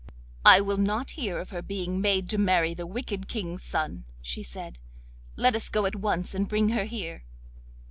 [0.43, 4.41] 'I will not hear of her being made to marry the wicked King's son,' she
[4.41, 4.79] said.
[5.35, 7.23] 'Let us go at once and bring her here.